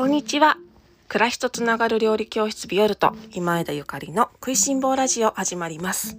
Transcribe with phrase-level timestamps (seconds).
[0.00, 0.56] こんにちは。
[1.08, 6.16] 暮らしとつながる料理教室ビオルト今枝ゆかりの食いしん坊ラジオ始まります。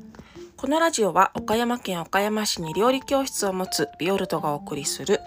[0.55, 5.19] このラジオは岡山県岡山市に料理教室を持つビオルトがお送りする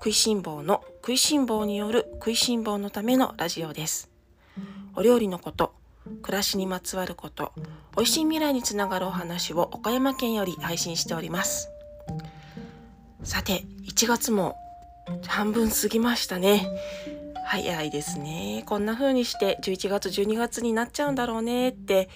[0.00, 4.10] 食いしん坊の食いしん坊による食いしん坊のためのラジオです。
[4.96, 5.72] お料理のこと、
[6.22, 7.52] 暮らしにまつわること、
[7.96, 11.68] 美味しい未来につながるお話を岡山県より配信しております。
[13.22, 14.56] さて、1月も
[15.28, 16.66] 半分過ぎましたね。
[17.52, 18.62] 早いですね。
[18.64, 22.08] こんな風にして11月12月になっちゃうんだろうねって、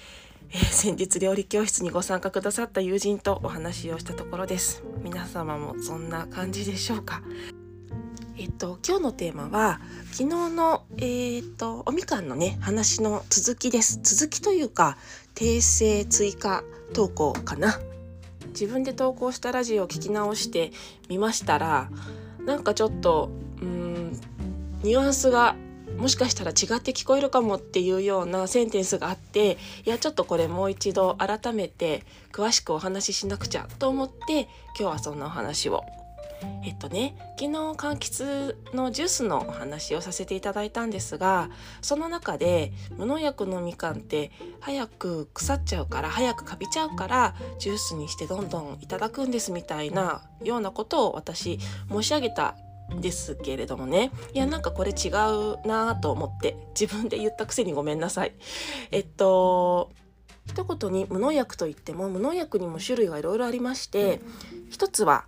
[0.50, 4.82] えー、先日料理教室にご参加くださった友人とお話をしたところです。
[5.02, 7.20] 皆様もそんな感じでしょうか。
[8.38, 14.96] えっと、今日のテーマは昨日の、えー、っとおみかんのね話の続きです続きというか
[15.34, 16.64] 訂正追加
[16.94, 17.78] 投稿かな
[18.48, 20.72] 自分で投稿したラジオを聞き直して
[21.10, 21.90] みましたら
[22.46, 23.30] なんかちょっと
[24.86, 25.56] ニュアンスが
[25.98, 34.42] もしかしたら違って聞こえるかもっていうようなセンテンスがあっていやちょっとこれもう一度改めて詳しくお話ししなくちゃと思って
[34.78, 35.82] 今日はそんなお話を。
[36.64, 41.48] えっとね昨日柑橘のジュースのお話をさせていただいたんですが
[41.80, 51.58] その中で無農薬のみかんって早く腐っちゃうから早くかびちゃうからジュースにしてどんどんいただくんですみたいなようなことを私
[51.90, 52.54] 申し上げた
[53.00, 54.10] ですけれどもね。
[54.32, 58.32] いやなんかこれ違うなと思って自分で言ったくせにごめんなさい。
[58.90, 59.90] えっと
[60.46, 64.20] 一言に無農薬といっても無農薬にも種類がいろいろありまして
[64.70, 65.24] 一つは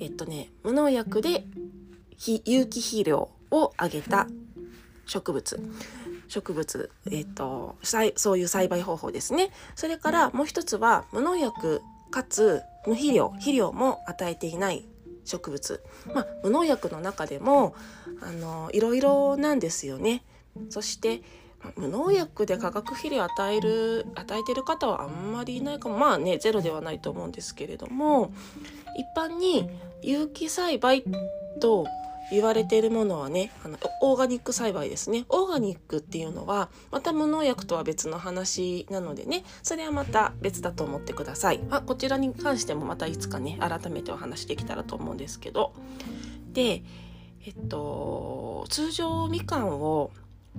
[0.00, 1.44] えっとね無農薬で
[2.44, 4.26] 有機肥料を上げた
[5.06, 5.60] 植物。
[6.28, 9.50] 植物、えっと、そういう栽培方法ですね。
[9.74, 14.84] それからもう一つは無農薬かつ無肥料肥料も与えていない
[15.24, 15.82] 植物、
[16.14, 17.74] まあ、無農薬の中でも
[18.22, 20.24] あのいろいろなんですよね。
[20.68, 21.22] そして
[21.76, 28.32] 無農薬で化学肥料を与える与えてる方はあんまりいないかもまあねゼロではないと思うんですけれども
[28.96, 29.68] 一般に
[30.02, 31.04] 有機栽培
[31.60, 31.86] と
[32.30, 35.24] 言われているものはねあのオーガニック栽培ですね。
[35.28, 41.60] オーガニックっていうのはまた無農薬とは別の話なのでねそれはまた別だと思ってください。
[41.70, 45.72] あこちらに関してもまたいつかね改めてお話できたらと思うんですけど。
[46.52, 46.82] で
[47.46, 50.10] えっと通常みかんを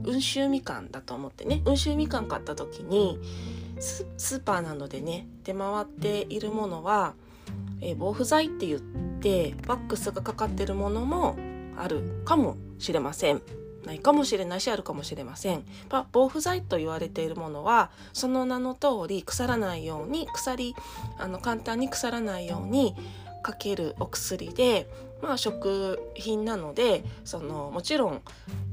[0.05, 3.19] 温州みかんだと思ってね温州みかん買った時に
[3.79, 7.13] スーパーなどでね出回っているものは、
[7.81, 11.35] え防腐剤って言ってワックスがかかってるものも
[11.77, 13.41] あるかもしれません。
[13.85, 15.63] ないかもしれないしあるかもしれません。
[15.89, 20.75] ま防腐剤と言われているものはその名の通り腐らないように腐り
[21.17, 22.95] あの簡単に腐らないように
[23.41, 24.87] かけるお薬で、
[25.21, 28.21] まあ、食品なのでそのもちろん、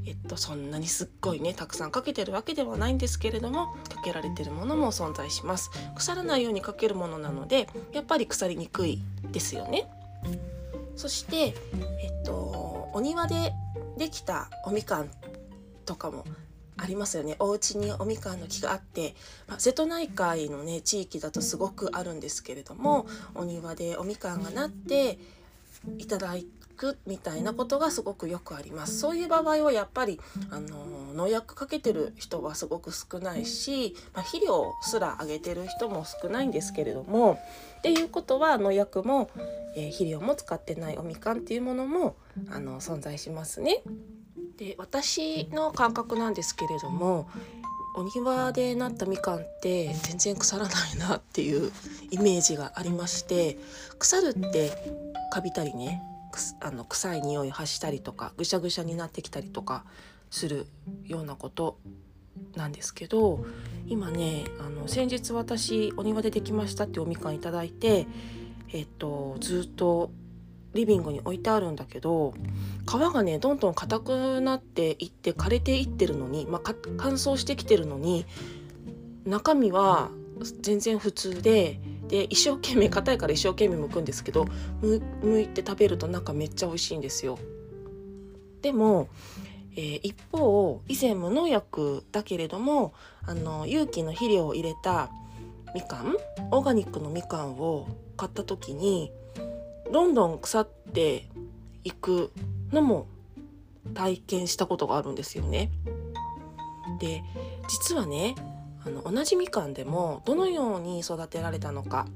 [0.04, 5.70] えっと、そんなにすっごいねたくさんかけてるわけではないんですけれどもかけられてるものも存在します。
[5.96, 9.00] 腐らないようにかけるものなのでやっぱり腐りにくい
[9.30, 9.88] ですよね。
[10.96, 11.54] そして、
[12.02, 12.67] えっと、
[12.98, 13.54] お庭で
[13.96, 15.10] できたおみかん
[15.86, 16.24] とかも
[16.76, 17.36] ありますよね。
[17.38, 19.14] お家におみかんの木があって、
[19.46, 23.06] まあ、瀬戸内海のね地域だとすごくあるんですけれども
[23.36, 25.20] お庭でおみかんがなって
[25.98, 26.34] いただ
[26.78, 28.98] くみたいなことがすごくよくあります。
[28.98, 37.38] そういう場合はやっぱりあの農薬かけてる人はすごく少ないし、まあ、肥料すらあげてる人も少ないんですけれども
[37.78, 39.30] っていうことは農薬も、
[39.76, 42.16] えー、肥料も使ってないおみかんっていうものも
[42.50, 43.82] あの存在しますね。
[44.56, 47.28] で私の感覚なんですけれども
[47.94, 51.72] お庭でなったみかんって全然腐らないなっていう
[52.10, 53.58] イメージがありまして
[53.98, 54.70] 腐るって
[55.32, 56.02] カビたりね
[56.60, 59.84] あの臭い匂い発したりとかぐしゃぐしゃになってきたりとか
[60.30, 60.66] する
[61.04, 61.78] ようなこと
[62.56, 63.44] なんですけど
[63.86, 68.06] 今ねあの先日私お庭でできましたっておみかんいただいて
[68.72, 70.10] えっとずっと
[70.74, 72.34] リビングに置いてあるんだけど
[72.86, 78.26] 皮がねどんどん硬くなっていって枯れていってるのに、まあ、乾燥してきてるのに
[79.24, 80.10] 中身は
[80.60, 84.44] 全然普通でで一生懸命硬いから一生懸命剥くんですけど
[84.82, 87.38] 剥いて食べると中めっちゃ美味しいんですよ。
[88.62, 89.08] でも、
[89.76, 92.92] えー、一方以前無農薬だけれども
[93.24, 95.10] あの有機の肥料を入れた
[95.74, 96.16] みかん
[96.50, 99.12] オーガニックのみかんを買った時に
[99.92, 101.28] どんどん腐って
[101.84, 102.32] いく
[102.72, 103.06] のも
[103.94, 105.70] 体験したことがあるんですよね。
[106.98, 107.22] で
[107.68, 108.34] 実はね
[108.88, 112.06] あの同じみかんでもどのように育てられたのか、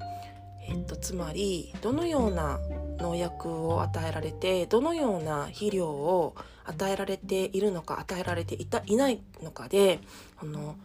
[0.66, 2.58] えっと、つまりどのような
[2.98, 6.34] 農薬を与えられてどのような肥料を
[6.64, 10.00] 与えられているのか与えられていたいないのかで
[10.40, 10.76] あの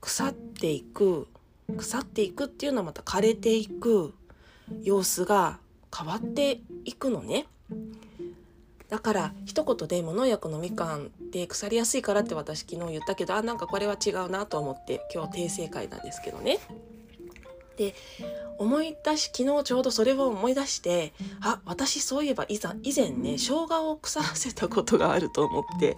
[0.00, 1.26] 腐っていく
[1.76, 4.14] 腐っていくっていうのはまた枯れていく
[4.82, 5.58] 様子が
[5.96, 7.46] 変わっていくのね。
[8.90, 16.58] だから一言で無農薬のみかんって腐りやすいからって私昨日言ったけどあなんかこれは違うなと思って今日訂正会なんですけどね。
[17.76, 17.94] で
[18.58, 25.96] 思い出し昨日ちょうどそれを思い出してあ私そういえばいざ以前ね生姜を腐らせたことがあると思って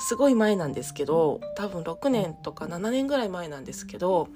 [0.00, 4.26] すごい前なんですけど多分6年とか7年ぐらい前なんですけど、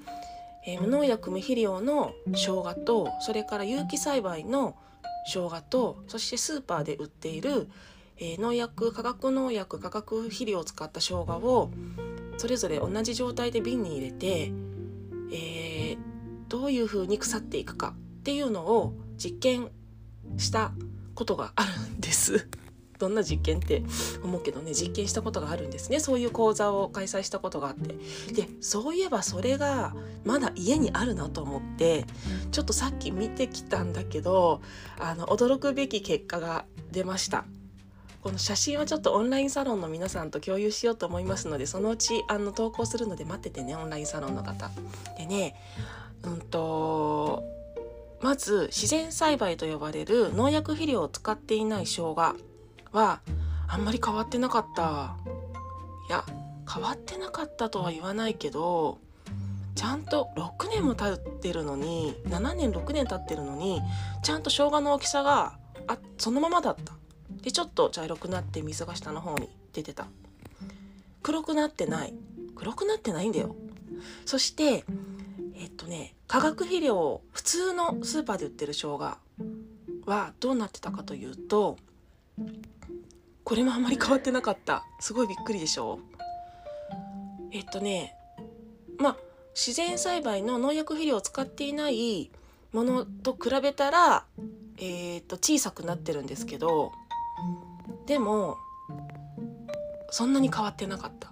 [0.65, 4.77] えー、無農薬無肥料の生姜とそれから有機栽培の
[5.27, 7.67] 生姜とそしてスーパーで売っている、
[8.17, 11.71] えー、農薬化学農薬化学肥料を使った生姜を
[12.37, 14.51] それぞれ同じ状態で瓶に入れて、
[15.31, 15.97] えー、
[16.47, 19.69] どういうふうに腐っていくかっていうのを実験
[20.37, 20.71] した
[21.15, 22.47] ことがあるんです。
[22.99, 23.83] どんな実験って
[24.23, 25.99] 思うけどね実験したことがあるんですね。
[25.99, 27.95] そういう講座を開催したことがあって。
[28.33, 29.93] でそういえばそれが
[30.25, 32.05] まだ家にあるなと思って
[32.51, 34.61] ちょっとさっき見てきたんだけど
[34.99, 37.45] あの驚くべき結果が出ました。
[38.23, 44.69] この写真はちょっとオンラインサロンの皆さんと共有しようと思いますのでそのうちあの投稿するので待っててねオンラインサロンの方
[45.17, 45.55] でね。
[46.23, 47.43] うんと
[48.21, 52.35] まず自然栽培と呼ばれる農薬肥料を使っていない生姜。
[52.97, 53.21] は
[53.67, 55.15] あんまり変わってなかった。
[56.09, 56.25] いや
[56.71, 58.97] 変わってなかったとは言わないけど
[59.75, 63.81] ちゃんと6年も経ってるのに7年6年経ってるのに
[64.23, 65.57] ちゃんと生姜の大きさが
[65.87, 66.93] あそのままだった。
[67.41, 70.07] でちょっと茶色くなって水が下の方に出てた。
[71.21, 72.13] 黒くなってない。
[72.55, 73.55] 黒くなってないんだよ。
[74.25, 74.85] そして
[75.55, 78.97] えっとね化学肥料普通のスーパーで売ってる生姜
[80.05, 81.77] はどうなってたかというと
[83.47, 84.83] これもあまり変わってなかった。
[84.99, 85.99] すごいびっくりでしょ？
[87.53, 88.13] えっとね
[88.97, 89.17] まあ
[89.55, 92.29] 自然栽培の農薬肥料を使っていない
[92.73, 94.25] ものと比べたら、
[94.75, 96.91] えー、っと小さくなってるんですけど
[98.05, 98.57] でも
[100.11, 101.31] そんなに変わってなかった。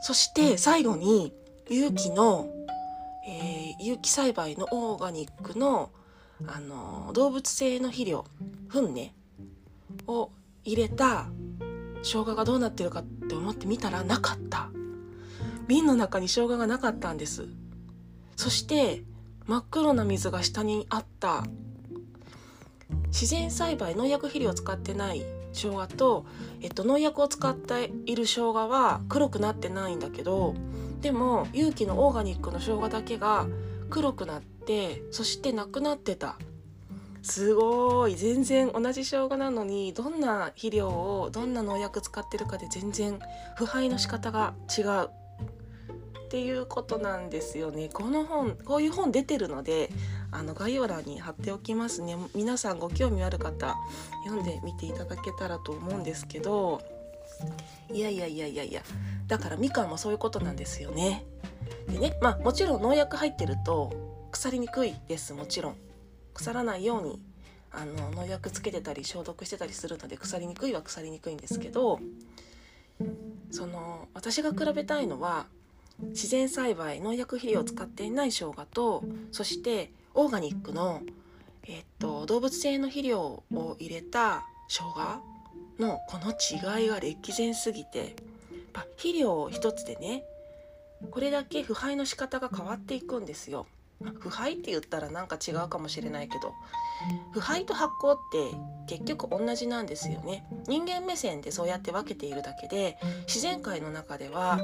[0.00, 1.34] そして最後に
[1.68, 2.48] 有機の、
[3.28, 5.90] えー、有機栽培のオーガニックの
[6.46, 8.24] あの動物性の肥料
[8.70, 9.12] 糞ね
[10.06, 10.30] を
[10.68, 11.26] 入れた
[12.02, 14.70] 生姜がどうなってるかって思ってみたらなかった。
[15.66, 17.46] 瓶の中に生姜がなかったんです。
[18.36, 19.02] そして
[19.46, 21.44] 真っ黒な水が下にあった。
[23.08, 26.26] 自然栽培農薬肥料を使ってない生姜と、
[26.60, 30.54] えっと、農薬を使っている生姜は黒くなってないんだけど
[31.00, 33.46] でも有機のオーガニックの生姜だけが
[33.90, 36.38] 黒くなってそしてなくなってた。
[37.28, 38.16] すごい。
[38.16, 43.20] 全然同じ生姜なのにどんな肥料をどんな農薬使ってるかで全然
[43.54, 45.10] 腐敗の仕方が違う。
[46.28, 47.88] っていうことなんですよね。
[47.90, 49.90] この本こういう本出てるので
[50.30, 52.16] あの概要欄に貼っておきますね。
[52.34, 53.76] 皆さんご興味ある方
[54.24, 56.80] 読んでみていただけたらと思うんですけど。
[57.92, 58.82] いやいやいやいやいや。
[59.26, 61.24] だからみかんもそういうことなんですよね。
[61.88, 63.92] でねまあもちろん農薬入ってると
[64.30, 65.87] 腐りにくいですもちろん。
[66.38, 67.20] 腐らないように
[67.72, 71.98] あの農薬つけてたり消毒してたりするので腐りにくいは腐りにくいんですけど
[73.50, 75.46] その私が比べたいのは
[76.00, 79.02] 自然栽培農薬肥料を使っていない生姜と
[79.32, 81.02] そしてオーガニックの、
[81.64, 85.22] えっと、動物性の肥料を入れた生姜
[85.80, 88.14] のこの違いが歴然すぎて
[88.96, 90.22] 肥料一つでね
[91.10, 93.66] これだけ腐敗の仕方が変わっていくんですよ。
[94.20, 96.54] 腐敗って言ったらなんか違うかもしれないけど
[97.32, 100.44] 腐敗と発酵って結局同じなんですよね。
[100.66, 104.60] 人間目線でそうやって分けているだけで自然界の中では、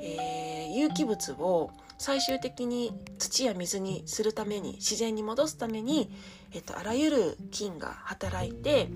[0.00, 6.10] えー、有機物を最終的に土や水にするために自然に戻すために、
[6.52, 8.88] えっと、あらゆる菌が働いて、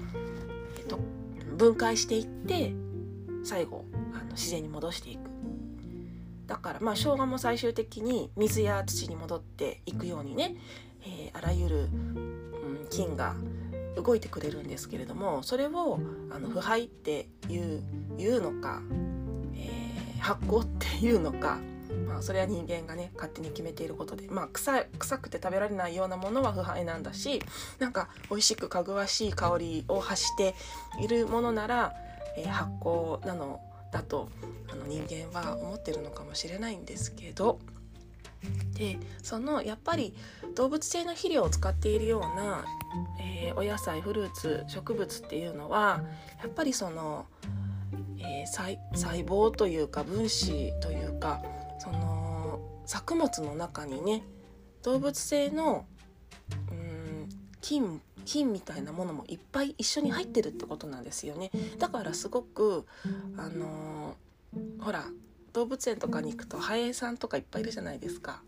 [0.79, 0.99] えっと、
[1.57, 2.75] 分解していって
[3.45, 5.30] 最後あの自然に戻していく
[6.51, 10.57] だからまあ生姜も最終的に水や土に戻っていくようにね、
[11.03, 13.37] えー、あらゆる、うん、菌が
[13.97, 17.85] 動いてくれるんですけれどもそれをあの腐敗っていう
[18.19, 18.83] 言うのか、
[19.55, 21.61] えー、発酵っていうのか、
[22.09, 27.41] まあ、それは人間がね勝手に決めていることで、まあ臭、臭くて食べられないようなものは腐敗なんだし
[27.79, 30.57] なんか美味しくかぐわしい香りを発して
[31.01, 31.95] いるものなら、
[32.37, 33.61] えー、発酵なの
[33.93, 34.29] だと
[34.71, 37.59] あの人間は思ってるのかもしれないんですけど。
[38.75, 40.15] でそのやっぱり
[40.55, 42.65] 動物性の肥料を使っているような、
[43.21, 46.03] えー、お野菜フルーツ植物っていうのは
[46.43, 47.27] やっぱりその、
[48.19, 48.79] えー、細
[49.25, 51.43] 胞というか分子というか
[51.79, 54.23] その作物の中にね
[54.83, 55.85] 動物性の
[57.61, 62.87] 菌菌みたいなものもいっぱい一緒に入ってるってことなんですよねだからすごく
[63.37, 65.05] あのー、ほら
[65.53, 68.43] 動物園とかに行くとハエさんとかいっぱいいるじゃないですか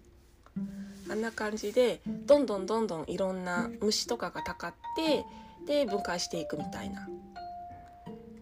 [1.10, 5.24] あんな感じでどんどんどんどんいろんな虫とかがたかって
[5.66, 7.08] で分解していくみたいな。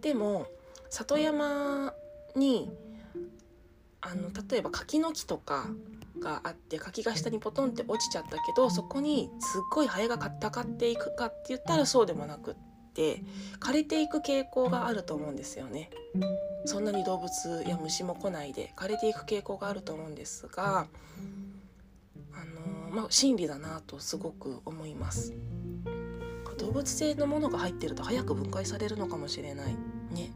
[0.01, 0.47] でも
[0.89, 1.93] 里山
[2.35, 2.71] に
[4.01, 5.67] あの例えば柿の木とか
[6.21, 12.55] があって柿が下にポトンって落ちちゃったけどそこにすっごいハエがたかっていくかって言ったらそうでもなくっ
[12.95, 13.23] て
[13.61, 15.91] 枯れていく傾向があると思うんですよね。
[16.67, 20.87] そんなに動物や虫も来ないで枯れていく傾向があると思うんですが
[22.91, 25.33] まあ、真理だなとすごく思います。
[26.59, 29.77] 動物性のものが入ってると早く分解されるのかもしれない。
[30.11, 30.33] ね。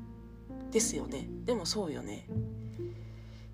[0.70, 1.28] ですよね。
[1.44, 2.26] でもそうよね。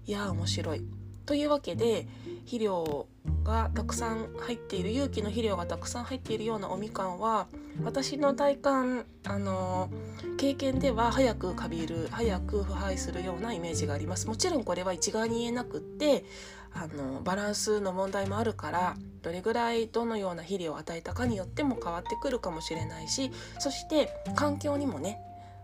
[0.06, 0.84] いや面白い
[1.26, 2.06] というわけで
[2.40, 3.06] 肥料
[3.44, 7.46] がたくさん入っている有機の肥料がたくさん入っているようなおみかんは
[7.84, 9.90] 私の体感あの
[10.36, 14.26] 経験では早くかびる早く腐敗するようなイメージがあります。
[14.26, 16.24] もちろんこれは一概に言えなくって
[16.72, 25.20] あのバランスの問題もあるからどれぐらいどのような肥料を与えたかによっても変わってくるかもしれないしそして環境にもね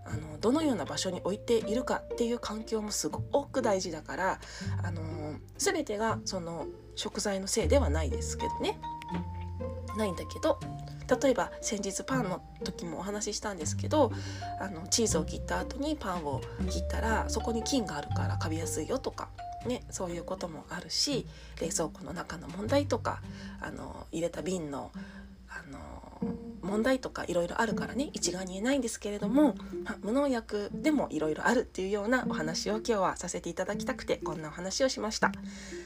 [0.09, 4.41] あのどのような場所に置いているかっていう環境もすごく大事だから
[4.83, 5.03] あの
[5.59, 8.79] 全てがその食材のせいではないですけどね。
[9.97, 10.61] ないんだけど
[11.23, 14.13] 例えば先日パンの時もお話ししたんですけど
[14.61, 19.31] あのチーズを切った後にパンを切ったらそこに菌があるからカビやすいよとか
[19.67, 21.27] ね、そういうこともあるし
[21.61, 23.21] 冷蔵庫の中の問題とか
[23.61, 24.93] あの入れた瓶の
[25.49, 25.79] あの
[26.67, 29.55] 問題とかいろいろあるからね一概に言えないんですけれども、
[29.85, 35.33] ま、無農薬でもいろいろあるっていうようなお話を今日はさせていただきたくてこんなお話をしました。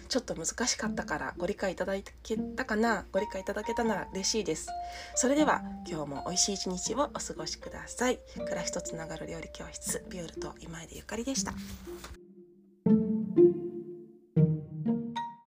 [0.09, 4.69] ちょっと難しかったからご理解いただけたかなご理解いただけたなら嬉しいです。
[5.15, 8.19] それでは今日も美味しい一日をお過ごしください。
[8.35, 11.53] 暮らしとつながる料理教室ビオルと今井でゆかりでした。